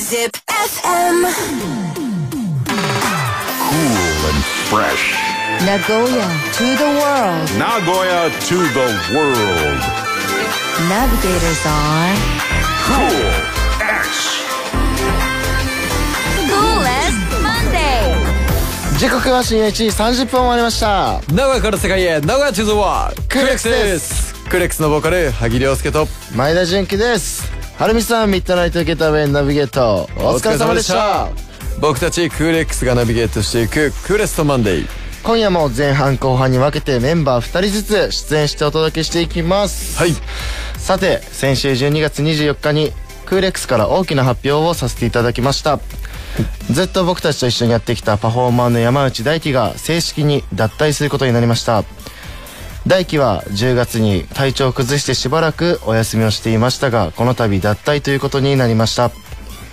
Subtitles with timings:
[0.00, 1.16] Zip FM.
[3.68, 5.04] Cool and fresh.
[5.66, 7.48] Nagoya to the world.
[7.58, 9.80] Nagoya to the world.
[10.88, 12.16] Navigators on
[12.88, 13.20] Cool
[13.84, 14.42] X.
[16.48, 18.16] Coolest Monday.
[18.98, 31.28] 時刻は深夜1時30分終わりました名古屋から世界へ名古屋 to the world クレックスですクレックスのボーカル萩亮介と前田純喜ですはるみさんミッドナイトゲータウェイナビゲートお疲れ様でした。
[31.80, 34.86] 僕たちクーレックスがナビゲートしていくクーレストマンデー。
[35.24, 39.98] 今夜も前半後半に分けてメンバー2人ずつ出演してお届けしていきます。
[39.98, 40.12] はい。
[40.76, 42.92] さて先週12月24日に
[43.26, 45.80] クーレックスから大きな発表をさせていただきました。
[46.70, 51.84] ずっと僕たちと一緒にやってきたパフォーマーの山内大輝が正式に脱退することになりました
[52.86, 59.10] 大輝は10月に体調を崩してしばらくお休みをしていましたがこの度脱退ということになりました。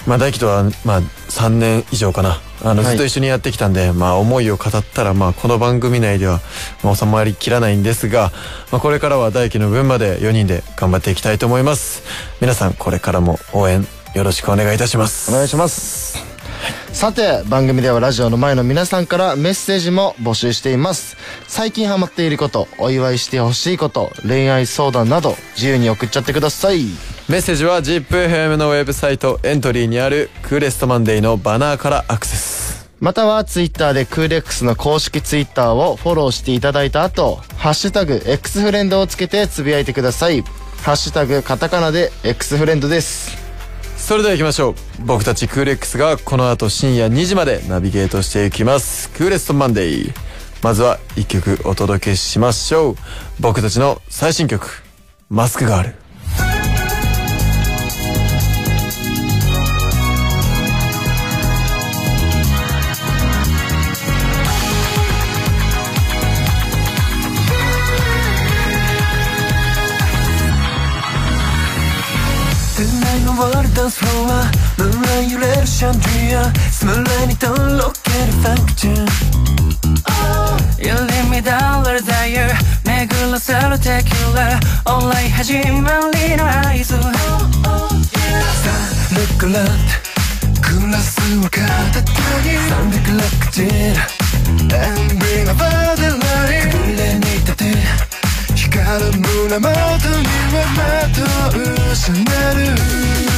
[0.08, 2.40] まあ大輝とはまあ3年以上かな。
[2.64, 2.92] あのはい。
[2.92, 6.40] ずっと一緒にやってきたんで、まあ思いを語ったらまあこの番組内では
[6.84, 8.32] まあ収まりきらないんですが、
[8.72, 12.04] まあこれからは大輝の分まで4人で頑張っていきたいと思います。
[12.42, 13.86] 皆さんこれからも応援
[14.16, 15.32] よろしくお願いいたします。
[15.32, 16.39] お願いします
[16.94, 21.16] さて番組ではラジオの前の皆さんからメッセージも募集しています。
[21.48, 26.86] 最近ハマっていることお祝いしてほしいこと恋愛相談など自由に送っちゃってください。
[27.30, 32.90] メッセージは ZIPFM のウェブサイトエントリーにあるクーレストマンデーのバナーからアクセス。
[33.00, 40.42] またはツイッターでクーレックスの公式ツイッターをフォローしていただいた後ハッシュタグ X フレンドをつけてつぶやいてください。
[40.82, 43.49] ハッシュタグカタカナで X フレンドです
[44.00, 44.76] それでは行きましょう。
[45.06, 49.12] 僕たちクーレックスがこの後深夜2時までナビゲートしていきます。
[49.12, 50.14] クーレストマンデー
[50.64, 52.96] まずは1曲お届けしましょう。
[53.40, 54.84] 僕たちの最新曲
[55.30, 55.96] 「マスクガール」
[75.80, 79.00] シャンデリアスムラにとろけるファクチュー。
[79.00, 79.08] ン
[80.86, 82.52] You leave me down let desire
[82.84, 84.60] 巡らせるテキュラ
[84.94, 87.00] オンライン始まりの合図。
[87.00, 87.32] さあ
[89.16, 89.56] Look around
[90.84, 92.12] グラスを片手
[92.44, 92.60] に。
[93.08, 94.04] 360ジェラ
[94.86, 97.64] And bring about the light 胸に立て。
[98.54, 100.84] 光る胸元にはま
[101.16, 101.24] と
[101.58, 102.20] うシャネ
[102.68, 103.29] ル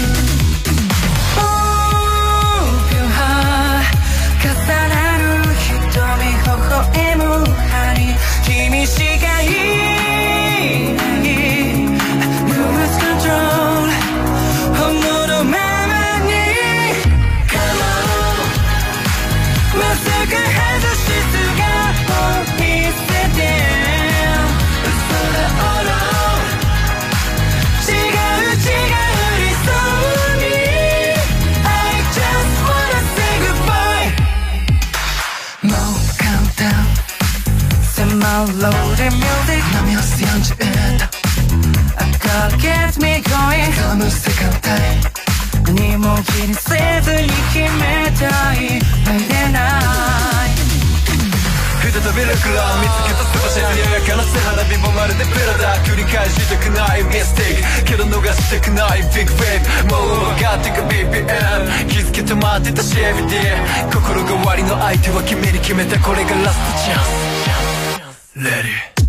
[61.11, 68.39] BPM 気づけ止まってたし everyday 心変わりの相手は君に決めたこれがラストチャンス。
[68.39, 68.61] Let
[68.95, 69.00] it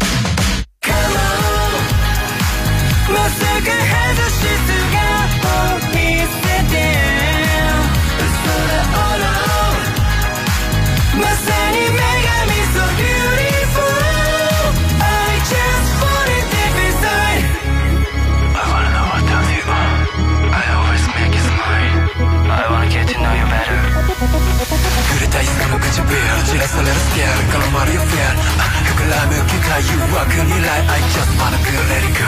[26.72, 28.32] 散らされるスケール絡まるよフェア
[28.88, 32.24] 膨らむ気が誘惑に来 I just wanna be let it go.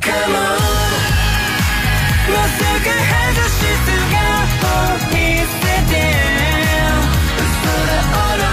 [0.00, 0.84] Come on.
[2.26, 5.52] まさか外し姿を見せ
[5.90, 5.94] て
[7.60, 8.44] それほど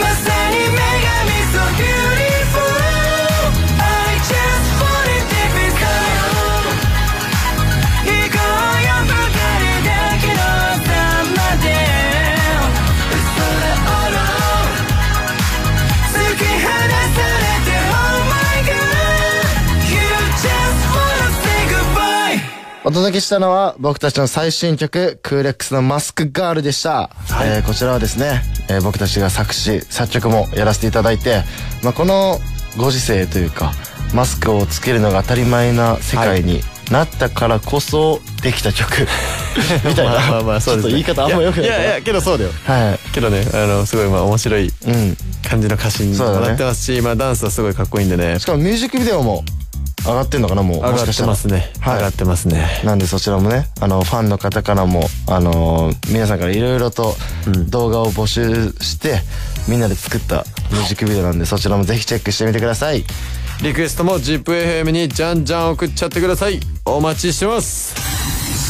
[0.00, 0.93] まさに目
[22.94, 27.10] 届けしたのは僕たちの最新曲クーレックスのマスクガールでした、
[27.44, 31.42] えーこちらはですね、えー僕たちが作詞作曲もやらせていただいて、
[31.82, 32.38] まあ、この
[32.78, 33.72] ご時世というか
[34.14, 36.60] マスクをつけるのが当たり前な世界に
[36.90, 39.08] なったからこそできた曲。
[39.84, 42.50] みたいな、まあまあまあそうです、ね、ちょっと言い方あんまよくないいやいやけどそうだよ。
[42.64, 44.72] はけどねあのすごいまあ面白い
[45.48, 48.38] 感じの歌詞になってますし、まあダンスはすごいかっこいいんでね。
[48.38, 49.44] しかもミュージックビデオも
[50.04, 50.76] 上がってんのかなもう？
[50.78, 51.96] 上がってますね、はい。
[51.96, 52.82] 上がってますね。
[52.84, 57.14] なんでそちらもねあのファンの方からもあのー皆さんからいろいろと
[57.68, 59.20] 動画を募集して、
[59.68, 63.04] みんなで作ったミュージックビデオなんでそちらもぜひチェックしてみてください。
[63.62, 66.60] リクエストも ZIPFM にじゃんじゃん送っちゃってください。
[66.84, 67.94] お待ちしてます。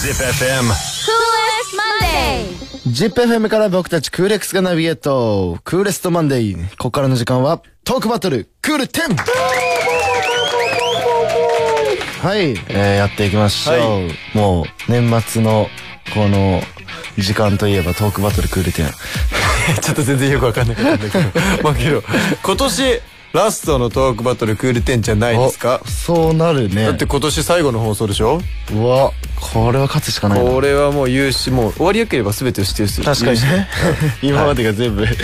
[0.07, 0.71] Zip FM.
[0.71, 1.73] Coolest
[2.05, 3.11] Monday.
[3.11, 5.59] ZIPFM から僕たちクーレックスがナビゲート。
[5.65, 9.17] クーレストマンデーここからの時間はトークバトルクール 10!
[12.25, 15.69] はい、えーやっていきましょう、はもう年末の
[16.15, 16.63] この
[17.19, 18.91] 時間といえばトークバトルクール10
[19.83, 21.63] ちょっと全然よくわかんなかったんだけど。
[21.63, 22.03] まあけど
[22.43, 23.01] 今年
[23.35, 25.81] ラストのトークバトルクール10じゃないですか？
[25.85, 26.85] おそうなるね。
[26.85, 28.41] だって今年最後の放送でしょ？
[28.73, 29.11] うわ
[29.53, 33.69] これは勝つしかないなこれはもう言うしもう終わりよければ全てを知ってるし確かにね。
[34.23, 35.17] 今までが全部負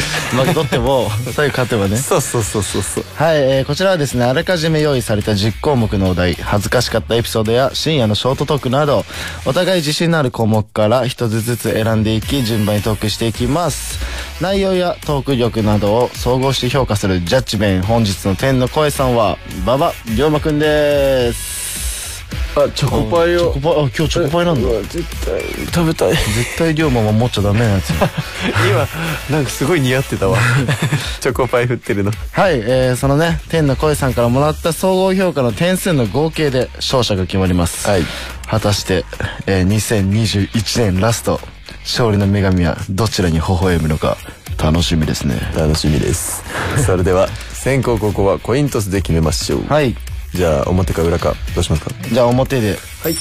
[0.47, 1.97] け取っても 最後勝てばね。
[1.97, 3.05] そうそうそうそうそう。
[3.15, 9.05] はい、えーこちらはですねあらかじめ用意された10項目のお題恥ずかしかったエピソードや深夜のショートトークなど
[9.45, 13.99] お互い自信のある項目から一つずつ選んでいき順番にトークしていきます
[14.41, 22.25] 内容やトーク力などを総合して評価するジャッジメン本日の天の声さんは馬場龍馬くんです。
[22.57, 23.53] あチョコパイを。
[23.53, 24.69] チョコパイあ今日チョコパイなんだ。
[24.89, 25.43] 絶対。
[25.67, 26.11] 食べたい。
[26.13, 27.91] 絶対龍馬も持っちゃダメなやつ
[28.67, 28.89] 今
[29.31, 30.39] なんかすごい似合ってたわ。
[31.21, 32.11] チョコパイ振ってるの。
[32.33, 38.05] はい、えー、そのね天の声さんからもらった総合評価の点数の合計で勝者が決まります、はい。
[38.49, 39.05] 果たして、
[39.47, 41.41] えー、2021年ラスト
[41.85, 44.17] 勝利の女神はどちらに微笑むのか
[44.63, 45.41] 楽しみですね。
[45.57, 46.43] 楽しみです。
[46.85, 49.67] それでは 先攻後攻はコイントスで決めましょう。
[49.69, 49.97] はい。
[50.35, 51.91] じゃあ表か裏かどうしますか？
[52.11, 52.79] じゃあ表で。
[53.03, 53.17] はい。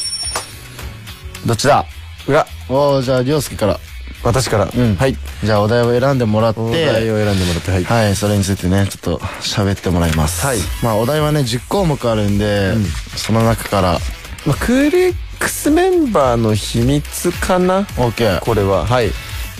[1.45, 1.85] どっちだ？
[2.27, 2.45] 裏。
[2.67, 3.79] おーじゃあ涼介から。
[4.21, 4.95] 私から、ん。
[4.97, 5.15] はい。
[5.43, 6.59] じゃあお題を選んでもらって。
[6.59, 10.45] お題を選んでもらってはい、はい、それについてね、ちょっと喋ってもらいます。
[10.45, 10.57] はい。
[10.83, 12.73] まあ、お題はね、10項目あるんで、
[13.15, 13.99] その中から、
[14.45, 18.41] まあ、クーレックスメンバーの秘密かな？OK。
[18.41, 19.09] これははい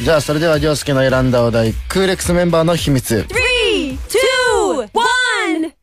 [0.04, 3.26] じゃあ、それでは、りょうすけの選んだお題、クーレックスメンバーの秘密。
[3.30, 5.74] Three, two, one.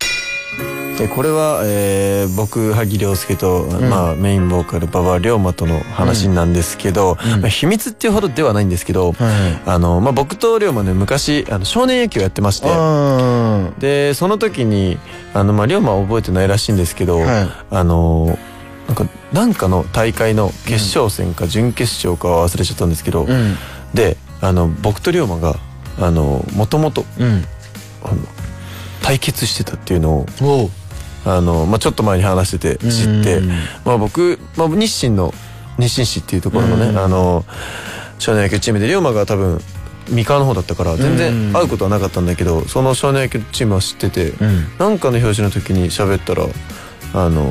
[0.99, 13.75] でこれは、えー僕萩亮介と、まあ、メインボーカル馬場龍馬との話なんですけど、まあ、秘密っていうほどではないんですけど、はいあのまあ、僕と龍馬ね昔あの少年野球やってましてうん。
[13.79, 14.99] でその時に
[15.35, 18.37] あの、まあ、龍馬は覚えてないらしいんですけど、はいあの
[18.87, 23.57] なんかなんかの大会の決勝戦か準決勝かは忘れちゃったんですけど、うん。
[23.95, 25.57] であの僕と龍馬が
[25.99, 27.05] あのもともと
[29.03, 30.71] 対決してたっていうのを。
[31.29, 33.49] あの、まあ、ちょっと前に話してて知ってうん、
[33.85, 35.35] まあ、僕、まあ、日清の
[35.77, 37.45] 日清市っていうところのね、うんあの
[38.19, 39.61] 少年野球チームで龍馬が多分
[40.09, 44.79] 三河の方だったから全うん然会うことはなかったんだけどその少年野球チームは知ってて、うん。
[44.79, 46.47] なんかの表紙の時に喋ったら
[47.13, 47.51] あの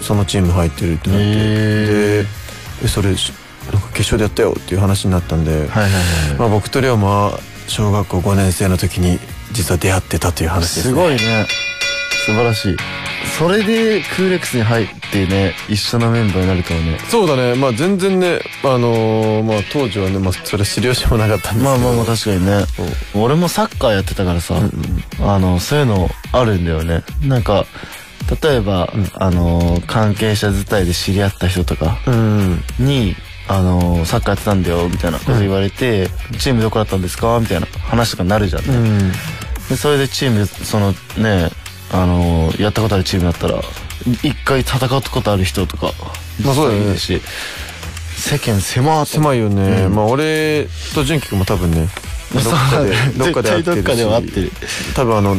[0.00, 1.24] そのチーム入ってるってなって、
[2.22, 2.26] で
[2.84, 3.32] えそれし
[3.72, 5.68] なんか決勝でやったよっていう話になったんで。
[6.38, 9.18] まあ、僕と龍馬は小学校5年生の時に
[9.52, 11.46] 実は出会ってたという話です、すね、ごいね。
[12.26, 12.76] 素晴らしい。
[13.38, 16.98] それでクーレックスに入ってね、一緒のメンバーになるとはね。
[17.08, 22.64] そうだねまあ全然ねあのーまあ当時はね、まあ、それ知る由もなかったんですけどまあまあまあ確かにね。
[23.14, 24.56] 俺もサッカーやってたからさ、
[25.20, 27.02] あの、そういうのあるんだよね。
[27.22, 27.66] なんか、
[28.42, 32.62] 例えば、あの、関係者伝いで知り合った人とかうん。
[32.78, 33.16] に、
[33.48, 36.08] あの、サッカーやってたんだよ、みたいなこと言われて、
[36.38, 37.38] チームどこだったんですか？
[37.40, 38.74] みたいな話とかなるじゃんね。
[38.74, 39.12] うん。
[39.68, 41.48] でそれでチームそのね
[41.92, 43.60] あのやったことあるチームだったら
[44.24, 45.92] 一回戦ったことある人とか
[46.44, 46.96] まあそうだよね。
[46.98, 47.20] し
[48.16, 51.88] 世間狭っ狭いよね、まあ俺と純喜君も多分ね
[52.34, 54.52] どっかでどっかで会ってる。
[54.94, 55.36] 多分あの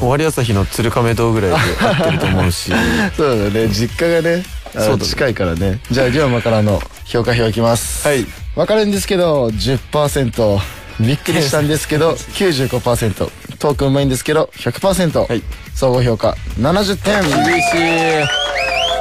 [0.00, 2.72] 終わり朝日の鶴亀堂ぐらいで会ってると思うし。
[3.16, 3.68] そうだね。
[3.68, 4.42] 実家がね
[4.72, 5.80] そう近いからね。
[5.90, 8.08] じゃあ龍馬からの評価表いきます。
[8.08, 8.26] はい。
[8.56, 10.58] わかるんですけど10%
[11.00, 13.12] びっくりしたんですけど 95%
[13.58, 13.72] ト。
[13.72, 15.42] ークうまいんですけど100%、はい。
[15.74, 17.20] 総合評価70点。
[17.44, 17.74] 厳し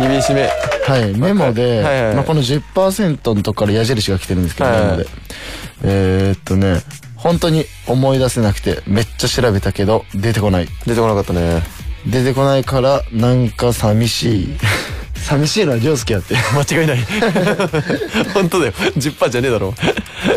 [0.04, 0.08] い。
[0.08, 0.50] 厳しめ。
[0.86, 2.16] はい、メモで、はいはいはい。
[2.16, 4.90] まあ、この10%のとこから矢印が来てるんですけど、はいはい。
[4.90, 5.08] メモで。
[5.84, 6.82] えー、っとね、
[7.20, 10.68] 本当に思い出せなくて、めっちゃ調べたけど、出てこない。
[10.86, 11.62] 出てこなかったね。
[12.08, 14.58] 出てこないから、なんか寂しい。
[15.20, 16.36] 寂しいのは涼介やって。
[16.56, 17.06] 間違いない。
[18.34, 18.72] 本当だよ。
[18.72, 19.74] 10%じゃねえだろ。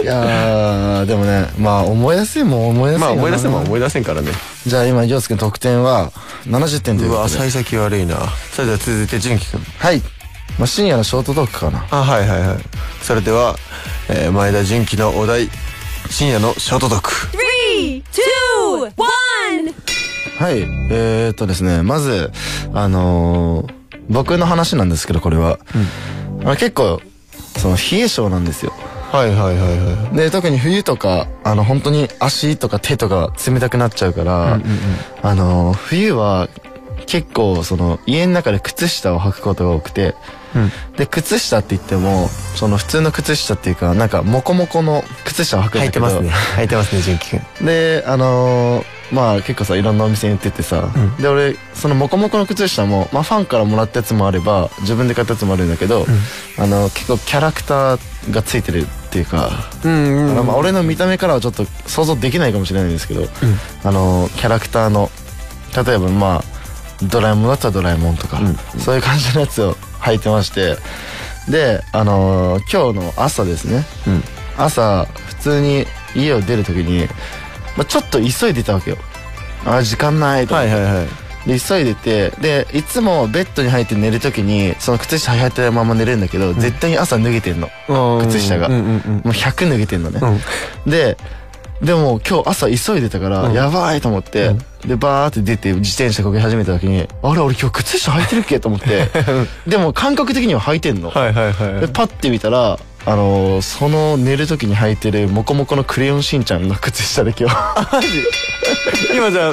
[0.02, 4.32] いやーでもねまあ思い出せんもん思い出せんまあ思い出せんもん思い出せんからね。
[4.66, 6.10] じゃあ今涼介の得点は
[6.48, 8.16] 70点といううわ幸先悪いな。
[8.54, 10.02] それでは続いて純喜くんはい、
[10.58, 11.84] まあ、深夜のショートトークかな。
[11.90, 12.56] あはいはいはい。
[13.02, 13.56] それでは、
[14.08, 15.48] えー前田純喜のお題
[16.11, 17.11] 深夜のショートトーク。
[17.37, 19.75] Three, two, one.
[20.38, 22.30] はいえー、っとですねまず
[22.73, 25.59] あのー僕の話なんですけどこれは、
[26.40, 27.00] あの結構
[27.56, 28.73] その冷え性なんですよ。
[29.12, 30.16] はいはいはいはい。
[30.16, 34.61] で特に冬とかあの本当に足とか手とか冷たくなっちゃうから、
[35.23, 36.49] あの冬は
[37.06, 40.14] 結構その家の中で靴下を履くことが多くて、
[40.97, 46.30] で靴下って言ってもその普通の靴下っていうかなんかモコモコの靴下を履くんだけど履いてますね。
[46.56, 47.66] 履いてますね純喜くん。
[47.66, 50.88] であのーまあ結構さいろんなお店に売っててさ、
[51.21, 56.06] で俺そのモコモコの靴下も、まあ、ファンからもらったやつもあれば自分で買ったやつもあるんだけど、
[56.59, 59.50] あの結構キャラクターがついてるっていうか、
[59.85, 63.28] うんあのまあ、俺の見た目からはちょっと想像できないかもしれないんですけど、
[63.85, 65.11] あのキャラクターの
[65.76, 66.62] 例えばまあ
[67.11, 68.40] ドラえもんだったらドラえもんとか、
[68.78, 70.76] そういう感じのやつを履いてまして
[71.49, 74.23] であの今日の朝ですね、うん。
[74.56, 77.06] 朝普通に家を出る時に、
[77.76, 78.99] まあ、ちょっと急いでたわけよ。
[79.64, 80.54] あー時間ないと。
[80.54, 81.09] 思ってはいはいはい。
[81.47, 87.68] で急いでてでいつもベッドに入って寝る時にその靴下履いてるまま寝るんだけど、絶対に朝脱げてんの。
[88.28, 88.92] 靴下が、うんうんうん。
[88.92, 90.90] もう100脱げてんのね、うん。
[90.90, 91.16] で
[91.82, 94.54] でも今日朝急いでたから、やばいと思って、
[94.86, 98.60] でバーって出て自転車こぎ始めた時にあれ俺今日靴下履いてるっけ？
[98.60, 99.08] と思って。
[99.66, 107.56] でも感覚的には履いてんの、はいはいはいでパッて見たらあのーその寝る時に履いてるモコモコのクレヨンしんちゃんの靴下で今日。
[109.14, 109.52] 今じゃあ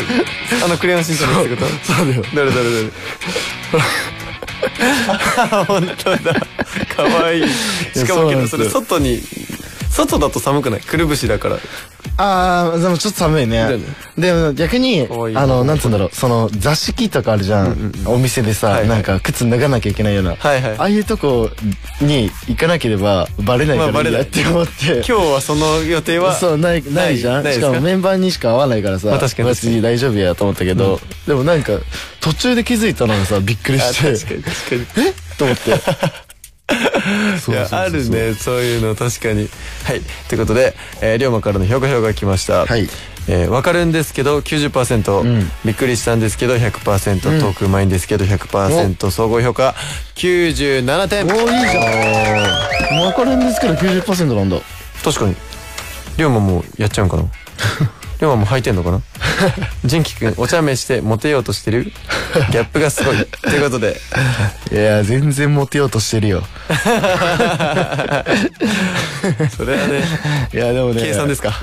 [0.65, 1.93] あのクレヨンしんちゃんのってこと？
[1.93, 2.07] そう。
[2.07, 2.23] だよ。
[2.35, 2.91] 誰誰誰
[5.65, 6.33] 本当だ。
[6.95, 7.43] かわいい。
[7.95, 9.21] しかもけどそれ外に
[10.07, 10.81] 外だと寒くない？
[10.81, 11.57] くるぶしだから。
[12.17, 13.79] ああでもちょっと寒いね。
[14.17, 16.09] でも逆にあのなんつうんだろう。
[16.11, 20.77] その座敷とかあるじゃん、お店でさ、なんか靴脱がなきゃいけないような、はいはい。
[20.77, 21.49] ああいうとこ
[22.01, 24.11] に行かなければバレないからい。
[24.11, 26.35] いやって思って、今日はその予定は？
[26.35, 27.45] そうないないじゃん。
[27.45, 29.49] しかもメンバーにしか会わないからさ、まあ確かに。
[29.49, 31.73] 別に大丈夫やと思ったけど、でもなんか
[32.21, 34.13] 途中で気づいたのがさびっくりあして。
[34.25, 35.07] 確かに確かに。
[35.09, 35.13] え？
[35.37, 35.71] と思って
[37.71, 38.33] あるね。
[38.33, 39.49] そういうの確かに。
[39.83, 40.01] はい。
[40.27, 42.65] ということで、えー、龍馬からの評価票が来ました。
[42.65, 42.87] はい。
[43.27, 45.51] えー、分かるんですけど90%、ん。
[45.63, 47.29] びっくりしたんですけど100%、ト。
[47.29, 49.75] ークうまいんですけど100%総合評価
[50.15, 51.25] 97点。
[51.25, 52.99] おーいいじゃん。
[53.01, 54.57] 分かるんですけど90%なんだ。
[55.03, 55.35] 確かに。
[56.17, 57.25] 龍馬もやっちゃうんかな？
[58.21, 59.01] 龍馬も履いてんのかな？
[59.85, 61.85] 純喜くんお茶目してモテようとしてる？
[61.85, 63.17] ギャップがすごい。
[63.25, 63.95] ということで。
[64.71, 66.43] いや全然モテようとしてるよ。
[69.55, 70.03] それはね
[70.53, 71.53] いやでもね計算ですか？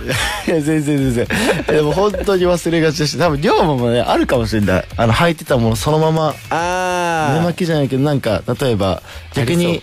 [0.47, 1.27] いや全然全然。
[1.67, 4.85] でも本当に忘れがちだし多分龍馬もねあるかもしれない。
[4.97, 9.03] あの履いてたものそのまま寝あ巻きじゃないけどなんか例えば
[9.35, 9.83] 逆に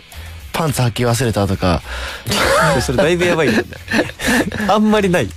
[0.53, 1.81] パンツ履き忘れたとか。
[2.61, 3.65] あ それだいぶやばいね。
[4.69, 5.27] あんまりない。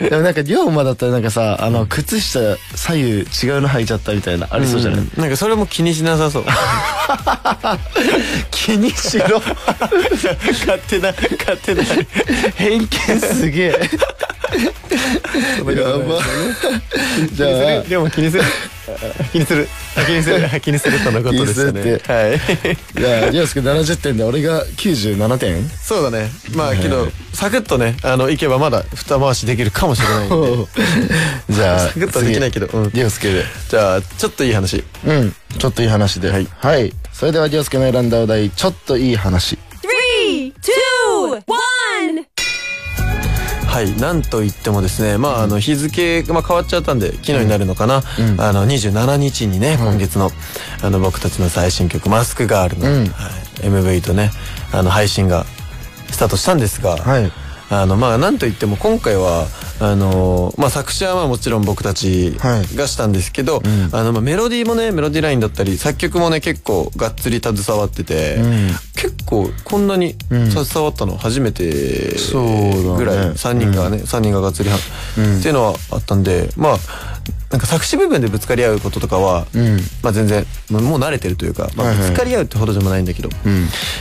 [0.00, 2.40] でもなんか龍馬だったらなんかさあの靴下
[2.74, 3.24] 左右違う
[3.60, 6.44] の履いちゃったみたいなありそうじゃない、なんかそれも気にしなさそう。
[8.50, 9.40] 気にしろ。
[9.40, 11.82] 勝手な勝手な。
[12.56, 13.68] 偏見すげえ。
[13.70, 13.78] や
[15.98, 16.20] ば。
[17.32, 17.46] じゃ
[17.78, 18.42] あでも気にする
[19.32, 19.68] 気にする。
[20.06, 20.48] 気にする。
[20.60, 21.72] 気にするとのことでしたね。
[21.72, 22.12] 気にするって。
[22.12, 22.40] はい。
[22.94, 25.70] じゃあ凌介70点で俺が97点。
[25.82, 26.30] そうだね。
[26.54, 30.66] まあけどサクッとねあのいけばまだ二回しできるかもしれないんで。
[31.50, 32.90] じゃあサクッとはできないけどうん。
[32.92, 33.44] 凌介で。
[33.68, 34.84] じゃあちょっといい話。
[35.06, 35.34] うん。
[35.58, 36.30] ちょっといい話で。
[36.30, 39.58] はい、はい、それでは凌介の選んだお題ちょっといい話。
[39.82, 41.42] Three, two, one.
[43.72, 48.02] はいなんと言ってもですねまああの日付、まあ、変わっちゃったんで昨日になるのかな、
[48.36, 50.30] あの27日にね今月の
[50.82, 53.06] あの僕たちの最新曲「マスクガールの」うん。
[53.06, 54.30] はい、MV とね
[54.72, 55.46] あの配信が
[56.10, 57.32] スタートしたんですが、はい。
[57.70, 59.46] あのまあなんといっても今回は
[59.84, 62.76] あのまあ作詞はまあもちろん僕たちはい。
[62.76, 63.60] がしたんですけど、
[63.90, 68.70] あのまあメロディーもねメロディーラインだったり作曲もね結構がっつり携わってて、ん。
[68.94, 74.80] 結構こんなに携わったの初めてぐらい、3人がね、3人ががっつりは、っ
[75.42, 76.76] ていうのはあったんでまあ
[77.50, 79.78] なんか作詞部分でぶつかり合うこととかは、ん。
[80.02, 82.08] まあ全然もう慣れてるというか、まあ、はいはい。
[82.10, 83.32] ぶつかり合うってほどでもないんだけど、ん。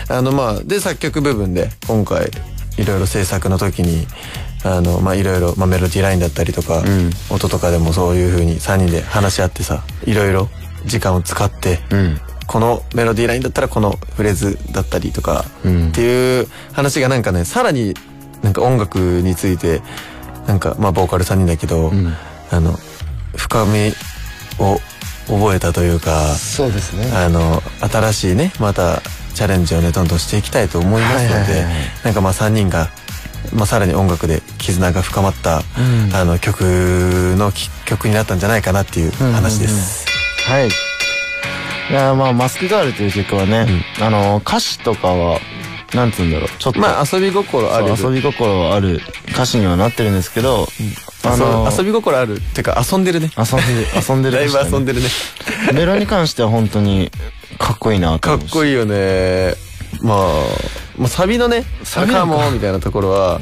[0.09, 2.29] あのまあで作曲部分で今回
[2.77, 4.05] いろいろ制作の時に
[4.63, 6.83] あのまあいろいろまあメロディーラインだったりとか、
[7.29, 10.49] 音とかでもそういう風に3人で話し合ってさいろいろ
[10.85, 12.19] 時間を使って、うん。
[12.47, 15.89] このメロディーラインだったらこのフレーズだったりとか、うん。
[15.89, 17.93] っていう話がなんかねさらに
[18.41, 19.81] なんか音楽について
[20.47, 22.13] なんかまあボーカル3人だけど、ん。
[22.51, 22.77] あの
[23.35, 23.93] 深み
[24.59, 24.77] を
[25.27, 27.11] 覚えたというかそうですね。
[27.15, 29.01] あの新しいねまた
[29.33, 31.65] チャレンジをねどんどんしていきたいと思いますので、
[32.03, 32.89] なんかまあ3人が、
[33.53, 35.61] まあ、さらに音楽で絆が深まった、ん。
[36.13, 36.61] あの曲
[37.37, 40.05] のき曲になったんじゃないかなっていう話です。
[40.47, 40.67] はい。
[40.67, 43.67] いやまあ「マスクガール」という曲はね、
[43.99, 45.39] あの歌詞とかは
[45.93, 46.49] なんつうんだろう。
[46.57, 47.89] ちょっと、まあ遊び心ある。
[47.89, 50.67] 遊び心ある歌詞にはなってるんですけど、
[51.23, 52.37] あのそう遊び心ある。
[52.37, 53.29] ってか遊んでるね。
[53.37, 54.37] 遊んでる遊んでる。
[54.39, 55.09] だいぶ遊んでるね。
[55.73, 57.11] メロに関しては本当に
[57.57, 59.55] かっこいいなとかっこいいよね。
[60.01, 60.17] まあ、
[61.01, 63.41] まあ、サビのね「サカモン」みたいなところは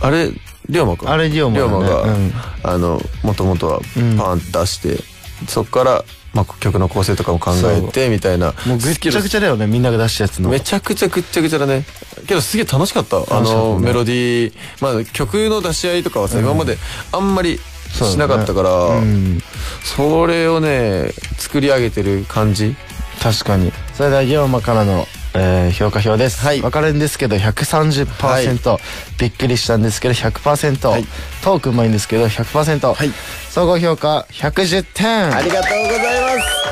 [0.00, 0.30] あれ
[0.68, 1.12] 龍馬か？
[1.12, 1.88] あれ龍馬だね。
[1.88, 2.32] が、うん。
[2.64, 4.16] あのもともとはうん。
[4.18, 4.98] パン出して、
[5.46, 10.50] そっから、まあ、曲の構成とかも考えてみたいなもうぐっちゃぐちゃだよねみんなが出したやつの。
[10.50, 11.84] めちゃくちゃぐっちゃぐちゃだね。
[12.26, 13.18] けどすげえ楽しかった。
[13.18, 16.76] あのメロディーまあ曲の出し合いとかはさ、今まで
[17.12, 17.60] あんまり
[17.92, 19.40] しなかったからうん。
[19.84, 22.74] それをね作り上げてる感じ。
[23.22, 23.72] 確かに。
[23.94, 25.06] それでは龍馬からの、
[25.38, 26.60] えー評価表です、はい。
[26.60, 28.78] 分かるんですけど130%、
[29.18, 31.04] びっくりしたんですけど100%、はい。
[31.42, 33.10] トークうまいんですけど100%、はい。
[33.50, 35.34] 総合評価110点。
[35.34, 36.66] ありがとうございます。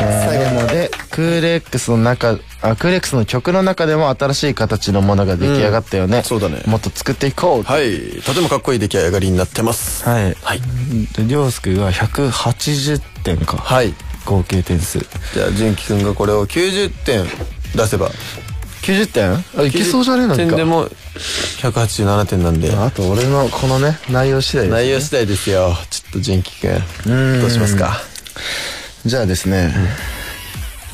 [0.00, 6.24] えーなのでクーレックスの中あクーレックスの曲の中でも新しい形のものが出来上がったよね、うん。
[6.24, 6.62] そうだね。
[6.66, 7.62] もっと作っていこう。
[7.62, 8.20] はい。
[8.22, 10.04] とてもかっこいい出来上がりになってます。
[10.08, 10.36] はい。
[10.42, 10.60] はい。
[11.76, 13.56] が180点か。
[13.56, 13.94] はい。
[14.24, 14.98] 合計点数。
[14.98, 17.24] じゃあ純喜くんがこれを90点
[17.74, 18.10] 出せば。
[18.82, 19.32] 90点？
[19.58, 20.24] あいけそうじゃね？
[20.24, 22.74] えの90点でも187点なんで。
[22.74, 25.74] あと俺のこのね内容次第です、ね、内容次第ですよ。
[25.90, 26.68] ちょっと純喜く
[27.06, 27.38] うん。
[27.38, 28.00] んどうしますか？
[29.06, 29.74] じゃあですね、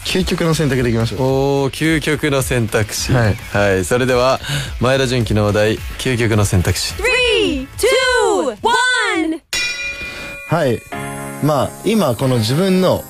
[0.04, 1.22] 究極の選択でいきましょう。
[1.22, 3.12] おー究極の選択肢。
[3.12, 3.34] はい。
[3.34, 4.40] はい、それでは
[4.80, 6.94] 前田純喜のお題究極の選択肢。
[6.94, 9.40] Three, two, one.
[10.48, 10.80] はい。
[11.44, 13.02] まあ今この自分の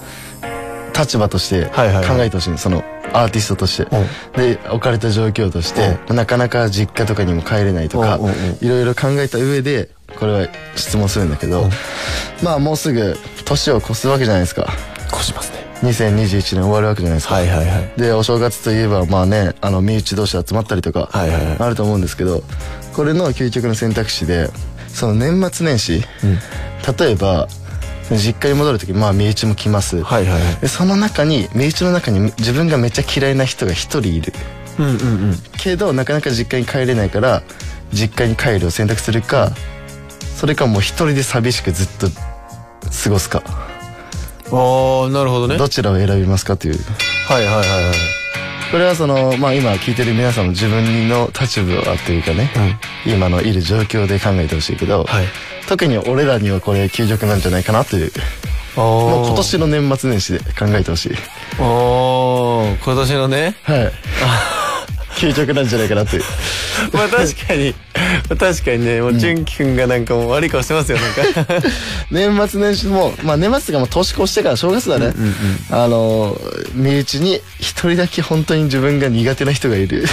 [0.97, 2.27] 立場として考はいはいはい。
[2.27, 3.87] えてほしいのそのアーティストとして。
[4.37, 8.35] で置かれた状況としてなかなか実家とかにも帰れないとかうんうんう。
[8.63, 11.69] んいろいろ考えた上でこれは質問するんだけど
[12.43, 14.69] まあもうすぐ年を越すわけじゃないですか。
[15.11, 15.61] こしますね。
[15.83, 17.35] 2021年終わるわけじゃないですか。
[17.35, 17.93] はいはいはい。
[17.97, 21.57] でお正月といえばまあねあの身内同士集まったりとかはいはいはい。
[21.59, 22.43] あると思うんですけど
[22.95, 24.51] これの究極の選択肢で
[24.89, 26.05] その年末年始、
[26.99, 27.47] 例えば
[28.17, 30.57] 実家に戻る時まあ身内も来ます、はいはいはい。
[30.57, 34.33] でその中に身内の中に自分がめっちゃ嫌いな人が一人いる。
[34.79, 34.95] うんうんう
[35.33, 35.35] ん。
[35.59, 37.43] けどなかなか実家に帰れないから
[37.93, 39.53] 実家に帰るを選択するか
[40.37, 42.09] それかもう一人で寂しくずっと
[43.05, 43.43] 過ごすか。
[44.53, 45.57] ああなるほどね。
[45.59, 46.79] どちらを選びますかという。
[47.29, 47.95] はいはいはいはい。
[48.73, 52.51] これはそのまあ今聞いてる皆さんも自分の立場というかね、
[53.05, 55.27] 今のいる状況で考えてほしいけど、はい
[55.71, 58.11] 特に俺らにはこれ究極なんじゃないかなという。
[58.77, 61.13] もうも今年の年末年始で考えてほしい。
[61.61, 63.55] おー今年のね。
[63.63, 63.93] はい。
[65.15, 66.23] 究極なんじゃないかなという。
[66.93, 67.73] まあ確かに。
[68.37, 69.01] 確かにね。
[69.01, 71.63] もう純喜くんがなんかもう悪い顔してますよなんか。
[72.11, 75.13] 年末年始もまあ年末とかも年越してから正月だね、
[75.71, 76.37] あの
[76.75, 80.05] 身内に一人だけ本当に自分が苦手な人がいる、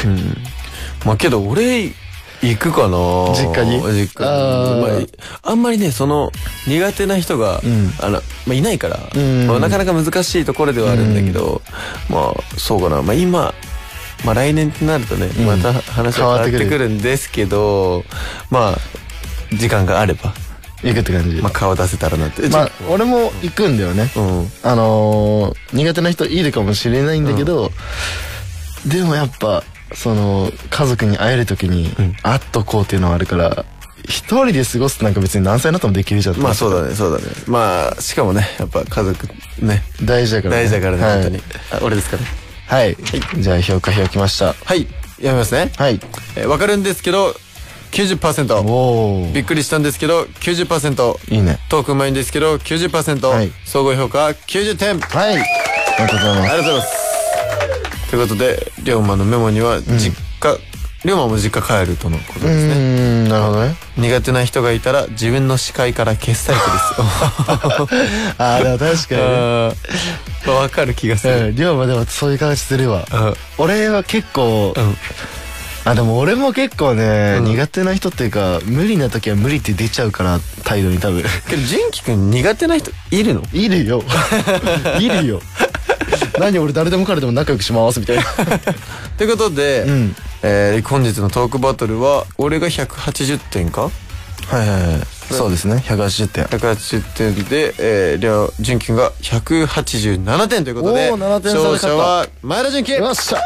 [1.04, 1.94] まあけど俺
[2.42, 2.98] 行くかな？
[3.34, 3.82] 実家に？
[3.82, 4.30] 実家に。
[4.30, 5.02] あー。
[5.02, 5.08] ま
[5.44, 6.32] あ、あんまりねその
[6.68, 7.94] 苦手な人が、ん。
[8.00, 9.48] あのまあ、いないから、ん。
[9.48, 11.62] まあ、なかなか難しいところではあるんだけど、
[12.10, 13.02] まあそうかな。
[13.02, 13.54] まあ今
[14.24, 15.46] まあ来年ってなるとね、ん。
[15.46, 18.04] また話は変わってくるんですけど
[18.50, 18.78] まあ
[19.56, 20.34] 時間があれば、
[20.84, 21.42] 行くって感じ。
[21.42, 22.48] まあ、顔出せたらなって。
[22.50, 24.48] まあ俺も行くんだよね、うん。
[24.64, 27.72] あのー苦手な人いるかもしれないんだけど、
[28.86, 33.66] でもやっぱその家族に会える時に会っとこうっていうのはあるから
[34.06, 36.38] 一人で過ごすなんか別に何歳になってもできるじゃん。
[36.38, 37.24] まあそうだねそうだね。
[37.46, 39.28] まあしかもねやっぱ家族
[39.62, 39.84] ね。
[40.04, 41.14] 大事だから大事だからね、はい。
[41.16, 41.44] 本当に。
[41.72, 42.24] あ俺ですかね。
[42.68, 42.98] はい、
[43.38, 44.54] じゃあ評価表きました。
[44.54, 44.88] はい。
[45.20, 45.72] やめますね。
[45.78, 46.00] はい。
[46.36, 47.34] えーわかるんですけど
[47.92, 51.60] 90%おおびっくりしたんですけど90%いいね。
[51.70, 53.52] トークうまいんですけど90%、はい。
[53.66, 55.00] 総合評価90点。
[55.00, 55.36] はい。
[55.36, 56.52] ありがとうございます。
[56.52, 57.17] ありがとうございます
[58.10, 60.58] ということで龍馬のメモには実家、
[61.06, 63.26] 龍馬も実家帰るとのことですね。
[63.26, 63.76] んなるほどね。
[63.98, 66.78] 苦手な人がいたら自分の視界から消すタイプで
[67.68, 67.82] す。
[67.82, 67.88] よ
[68.40, 69.28] ああでも確かにね。
[69.28, 73.06] あーわかる気がする、うん龍馬でもそういう形するわ。
[73.12, 73.34] うん。
[73.58, 74.98] 俺は結構うん。
[75.84, 77.46] あでも俺も結構ね、うん。
[77.46, 81.24] 苦手な人っていうか無理な時は無理って出ちゃうから態度に多分。
[81.50, 83.44] けど純喜くん苦手な人いるの？
[83.52, 84.02] いるよ。
[85.00, 85.42] いるよ
[86.40, 88.24] 何俺誰でも彼でも仲良くしますみたいな。
[89.18, 90.16] ということで、ん。
[90.44, 93.84] えー本日のトークバトルは俺が180点か？
[93.84, 95.34] はいはいはい。
[95.34, 95.84] そうですね。
[95.86, 96.46] 180点。
[96.46, 97.04] 180
[97.34, 101.88] 点で、えー、両純君が187点ということでおー7点差で勝った。
[101.88, 103.42] 勝者は前田純喜よっしゃ。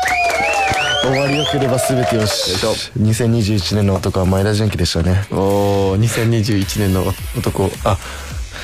[1.03, 2.51] 終わりよければ全てよし。
[2.51, 2.73] よいしょ。
[2.99, 5.25] 2021年の男は前田純喜でしたね。
[5.31, 7.03] おー2021年の
[7.37, 7.71] 男。
[7.83, 7.97] あ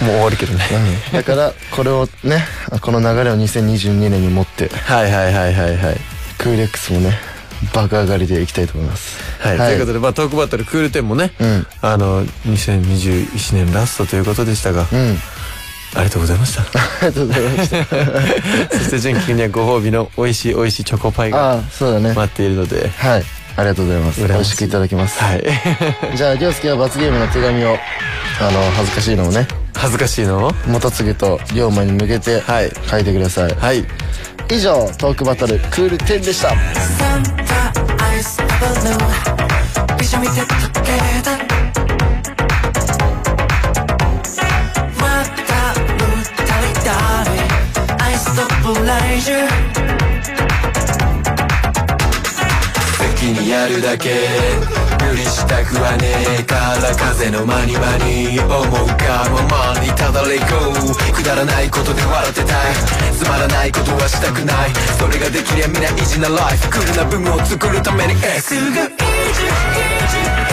[0.02, 0.64] もう終わるけどね。
[1.12, 2.44] だからこれをね
[2.82, 5.98] この流れを2022年に持ってはいはいはいはいはい。
[6.38, 7.14] クーレックスもね
[7.74, 9.18] 爆上がりでいきたいと思います。
[9.42, 11.68] はい、ということで、まあ、トークバトルクール10もね、うん。
[11.82, 15.18] あの2021年ラストということでしたが、うん。
[15.96, 16.62] ありがとうございました。
[16.62, 16.66] あ
[17.02, 17.86] りがとうございました。
[18.78, 22.14] そして純喜君にはご褒美の美味しい美味しいチョコパイがそうだね。
[22.14, 23.24] 待っているのではい。
[23.56, 24.22] ありがとうございます。
[24.22, 25.20] 美味しくいただきます。
[25.20, 25.44] はい。
[26.16, 27.78] じゃあ涼介は罰ゲームの手紙を
[28.40, 30.52] あの恥ずかしいのをね恥ずかしいの？
[30.68, 32.72] 元次と龍馬に向けてはい。
[32.90, 33.52] 書いてください。
[33.54, 33.86] はい。
[34.50, 36.50] 以上トークバトルクール10でした。
[36.50, 36.56] サ
[37.20, 37.72] ンタ
[38.04, 40.46] アイスバルーンびしょ見て溶
[40.84, 41.38] けた
[45.00, 45.06] ま
[45.46, 47.36] た歌いたい
[48.02, 48.42] アイスと
[48.74, 49.36] ブライジュ
[52.98, 54.10] 好きにやるだけ
[55.08, 60.44] 無理したくはねえから風のまにまに思うがままにただれこ
[60.76, 62.76] うくだらないことで笑ってたい。
[63.16, 64.74] つまらないことはしたくない。
[65.00, 66.70] それができりゃみな意地なライフ。
[66.70, 70.47] クールな文を作るために S すぐ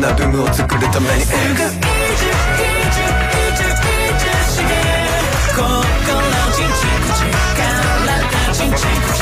[0.00, 1.20] なブームを作るために。
[1.20, 1.28] ち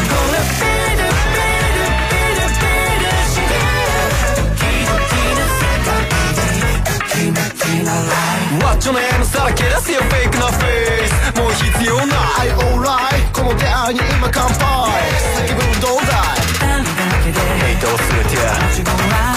[0.09, 2.71] ほらベルベルベルベ
[3.03, 3.51] ルして
[4.37, 5.91] ドキドキな世界
[6.35, 6.41] で
[6.85, 10.67] ときめきのライフマッチョな M さらけ出せよフェイクなフェ
[11.05, 12.15] イスもう必要な
[12.45, 14.59] い Alright この出会いに今乾杯
[15.37, 16.87] 叫ぶどうだいだ
[17.25, 18.37] けでヘイトを全て
[18.71, 19.28] 自分は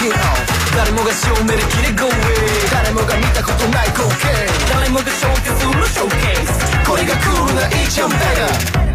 [0.00, 4.28] 誰もが証明できる Go away 誰もが見たことない光景。
[4.72, 6.88] 誰もが消化するショーケース。
[6.88, 8.16] これがクールな一番ベ
[8.86, 8.89] ガ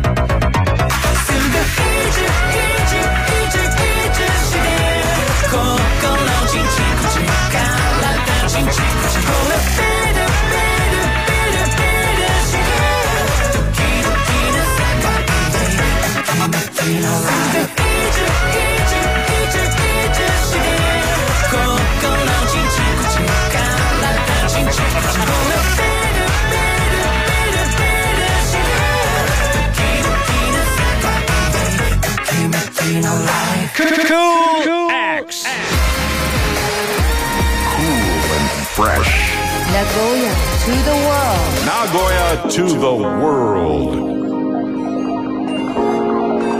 [42.49, 43.95] to the world.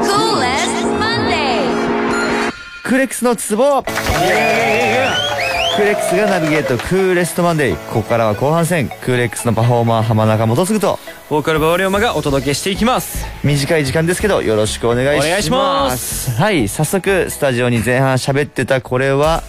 [0.04, 1.62] Coolest Monday.
[2.84, 8.90] クーレックスのツボクーレックスがナビゲートクーレストマンデーここからは後半戦。
[8.90, 10.98] クーレックスのパフォーマー浜中元次と
[11.30, 13.26] ボーカルバオリオマがお届けしていきます。
[13.44, 15.28] 短い時間ですけどよろしくお願いします。
[15.28, 16.32] お願いします。
[16.32, 19.44] はい早速スタジオに前半喋ってたこれは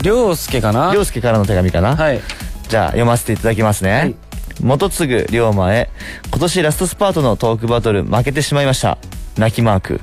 [0.00, 0.92] 涼介かな？
[0.94, 2.20] 涼介からの手紙かな、はい。
[2.68, 4.14] じゃあ読ませていただきますね、はい
[4.62, 5.90] 元次龍馬へ
[6.30, 8.98] 今年ラストスパートのトークバトル負けてしまいました。
[9.36, 10.00] 泣きマーク。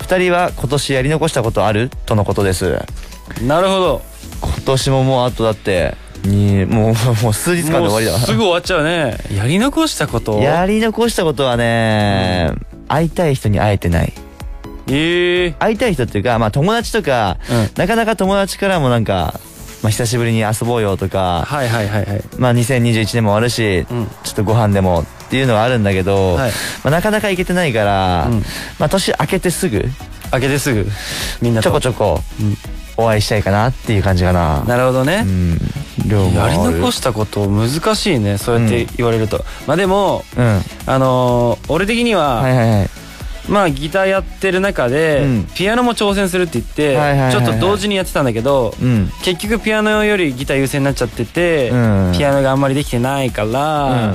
[0.00, 1.90] 二人は今年やり残したことある？
[2.06, 2.78] とのことです。
[3.42, 4.02] なるほど。
[4.42, 8.12] 今年ももうあとだってにもう もう数日間で終わりだ。
[8.12, 9.18] もうすぐ終わっちゃうね。
[9.36, 10.38] やり残したこと？
[10.40, 12.52] やり残したことはね、
[12.88, 14.12] 会いたい人に会えてない。
[14.88, 17.70] ええ会いたい人っていうかまあ友達とか、うん。
[17.76, 19.38] なかなか友達からもなんか、
[19.82, 22.22] まあ、久しぶりに遊ぼうよとか、はいはいはいはい。
[22.38, 24.06] まあ2021年もあるし、うん。
[24.24, 26.50] ちょっとご飯でもっていうのがあるんだけど、はい。
[26.84, 28.42] まあ、なかなか行けてないから、うん。
[28.78, 29.84] まあ年明けてすぐ
[30.30, 30.86] 開けてすぐ
[31.40, 32.20] みんなちょとこちょこ
[32.96, 34.62] お会いしたいかなっていう感じかな。
[34.64, 35.58] なるほどね、うん。
[36.06, 36.54] 量もある。
[36.54, 40.60] やり残したこと難しいねそうやって言われると、まあでもうん。
[40.86, 42.90] あのー俺的には、はいはいはい
[43.50, 45.48] まあギターやってる中で、うん。
[45.54, 47.32] ピアノも挑戦するって言って、はいはいはいはい。
[47.32, 49.10] ちょっと同時にやってたんだけど、うん。
[49.22, 52.12] 結局ピアノよりギター優先になっちゃってて、うん。
[52.16, 54.14] ピアノがあんまりできてないから、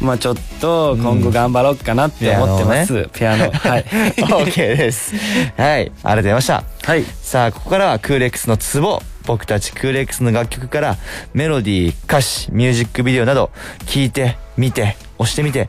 [0.00, 3.84] まあちょっと今後頑張ろうかなって思ってます、ピアノ, はい。
[3.84, 5.14] OK です。
[5.56, 5.80] はい。
[5.80, 6.64] ありがとうございました。
[6.82, 7.04] はい。
[7.22, 9.00] さあここからはクーレックスのツボ。
[9.26, 10.96] 僕たちクーレックスの楽曲から
[11.34, 13.50] メロディー歌詞ミュージックビデオなど
[13.86, 15.68] 聞いて見て押してみて。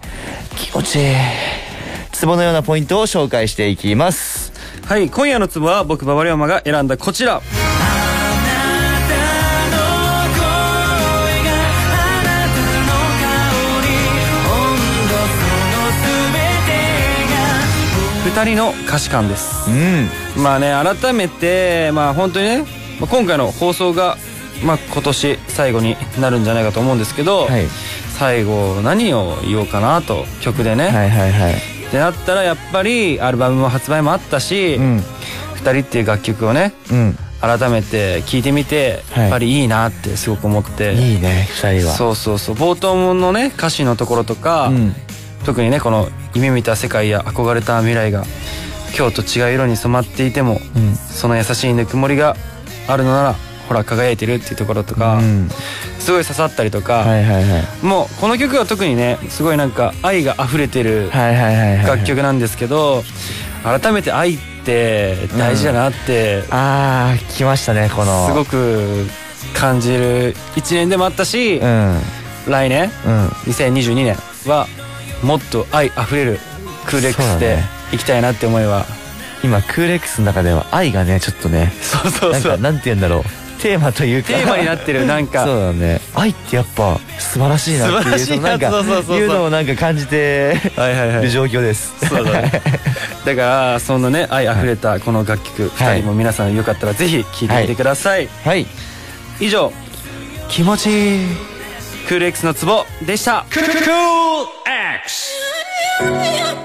[0.55, 1.66] 気持ちいい
[2.17, 4.51] ツボのようなポイントを紹介していきます。
[4.85, 7.43] はい今夜のツボは僕馬場龍馬が選んだこちら。
[18.25, 19.69] 二人の歌詞感です。
[19.69, 20.43] うん。
[20.43, 22.65] まあね改めてまあ本当にね
[22.99, 24.17] まあ今回の放送が
[24.65, 27.67] まあ今年最後になるんじゃないかと思うんですけど、はい。
[28.17, 35.03] 最後何を言おうかなと曲でね、はいはいはいってなったらやっぱりアルバムも発売もあったし、うん。
[35.55, 37.17] 二人っていう楽曲をねうん。
[37.39, 39.23] 改めて聴いてみて、はい。
[39.23, 40.93] やっぱりいいなってすごく思って。
[40.93, 41.93] いいね二人は。
[41.93, 42.55] そうそうそう。
[42.55, 44.95] 冒頭のね歌詞のところとか、うん。
[45.45, 48.25] 特にねこの夢見た世界や憧れた未来が
[48.97, 50.95] 今日と違う色に染まっていても、うん。
[50.95, 52.35] その優しいぬくもりが
[52.87, 53.35] あるのなら
[53.67, 55.49] ほら輝いてるっていうところとか、うん。
[55.99, 57.85] すごい刺さったりとか、はいはいはい。
[57.85, 63.03] もうこの曲は特にねすごいなんか愛が溢れてる楽曲なんですけど
[63.63, 68.27] 改めて愛って大事だなってあー来ましたねこの。
[68.27, 69.05] すごく
[69.53, 71.99] 感じる1年でもあったし、うん。
[72.47, 73.27] 来年うん。
[73.27, 74.67] 2022年は
[75.23, 76.39] もっと愛あふれる
[76.85, 77.59] クーレックスで
[77.91, 78.85] いきたいなって思いは。
[79.43, 82.51] 今クーレックスの中では愛がねちょっとねそうそうそう。
[82.51, 83.23] なんかなんて言うんだろう
[83.57, 84.29] テーマというか。
[84.29, 85.45] テーマになってるなんか。
[85.45, 85.99] そうだね。
[86.15, 91.93] 愛ってやっぱ素晴らしいなっていう素晴らしいなそのなんかいうのをなんか感じてはいはいはる状況です。
[92.07, 92.61] そうだね。
[93.25, 95.97] だからそんなね愛あふれたこの楽曲はい。
[95.97, 98.27] 2人も皆さんよかったらぜひ聴いてみてください。
[98.43, 98.65] はい。
[99.39, 99.71] 以上
[100.49, 101.27] 気持ちいい
[102.07, 103.45] クール X のツボでした。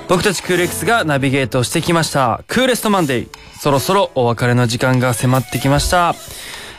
[0.09, 2.42] 僕たちクール X がナビゲートしてきました。
[2.46, 3.28] クーレストマンデー。
[3.62, 6.16] そろそろお別れの時間が迫ってきました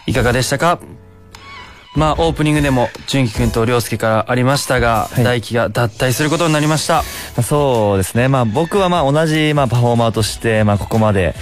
[0.05, 0.79] いかがでしたか？
[1.95, 5.23] まあオープニングでも純喜くんと涼介からありましたが、い。
[5.23, 7.03] 大輝が脱退することになりました。
[7.43, 8.27] そうですね。
[8.27, 11.35] まあ僕はまあ同じまあパフォーマーとしてまあここまで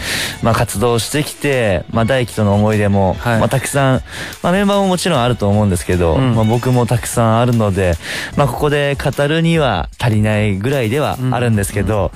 [0.43, 3.39] まあ活動してきてまあ大輝との思い出もはい。
[3.39, 4.01] まあたくさん
[4.43, 6.35] まあメンバーももちろんあると思うんですけどうん。
[6.35, 7.93] まあ僕もたくさんあるので
[8.35, 12.11] まあここで語るには足りないぐらいではあるんですけど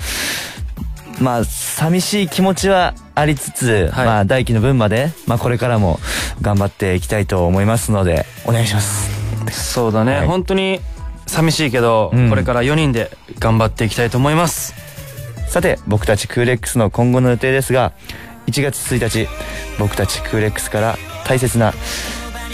[1.22, 4.06] まあ寂しい気持ちはありつつはい。
[4.06, 6.00] まあ大輝の分までまあこれからも
[6.42, 9.10] 頑張っていきたいと思いますのでお願いします。
[9.52, 10.28] そうだね、はい。
[10.28, 10.80] 本当に
[11.28, 12.30] 寂しいけど、うん。
[12.30, 14.74] これから4人で頑張っていきたいと思います。
[15.48, 17.94] さて僕たちクーレックスの今後の予定ですが
[18.48, 19.28] 1月1日
[19.80, 21.74] 僕たちクーレックスから大切な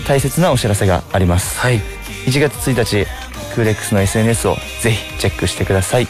[0.07, 1.59] 大切なお知らせがあります。
[1.59, 1.75] はい。
[1.75, 1.81] よ
[2.27, 3.07] 1月1日
[3.55, 6.07] クーレックスの SNS をぜひチェックしてください。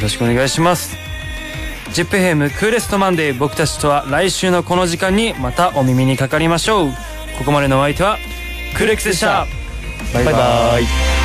[0.00, 1.11] ろしくお願いします
[1.92, 6.92] ZIPFM クーレストマンデー僕たちとは来週のこの時間にまたお耳にかかりましょう。
[7.36, 8.16] ここまでのお相手は
[8.74, 9.46] クーレックスでした。
[10.14, 10.32] バイバ
[10.80, 11.21] イ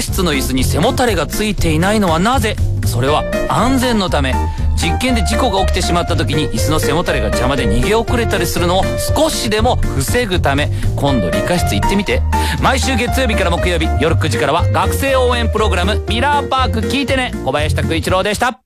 [0.00, 2.56] 室の椅子に背もたれがついていないのはなぜ？
[2.86, 4.34] それは安全のため。
[4.76, 8.82] 実験で事故が起きてしまった時に椅子の背もたれが邪魔で逃げ遅れたりするのを
[9.14, 10.70] 少しでも防ぐため。
[10.96, 12.22] 今度理科室行ってみて。
[12.62, 17.32] 毎週月曜日から木曜日夜9時からは学生応援プログラムミラーパーク聞いてね。
[17.44, 18.60] 小林拓一郎でした。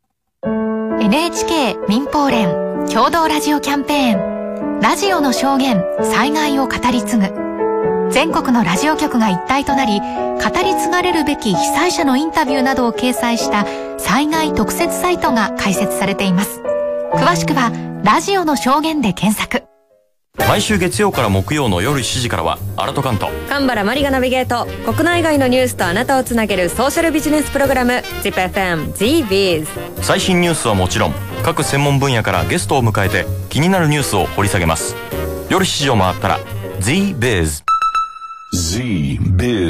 [1.01, 2.49] NHK 民放連
[2.93, 4.81] 共同ラジオキャンペーン。
[4.81, 7.44] ラジオの証言災害を語り継ぐ。
[8.15, 13.67] 全国のラジオ局が一体となり語り継がれるべき被災者のインタビューなどを掲載した
[13.99, 16.63] 災害特設サイトが開設されています。
[17.13, 17.73] 詳しくは
[18.05, 19.65] ラジオの証言で検索。
[20.39, 23.31] 毎週月曜から木曜の夜7時からはアラトカント。
[23.49, 24.69] 神原マリがナビゲート。
[24.93, 29.67] 国内外のニュースとあなたをつなげるソーシャルビジネスプログラム ZIPFM ZBiz
[30.03, 34.95] 最新ニュースはもちろん各専門分野からゲストを迎えて気になるニュースを掘り下げます。
[35.51, 36.39] 夜7時を回ったら
[36.79, 37.65] Z-Biz
[38.55, 38.79] Z
[39.21, 39.65] Biz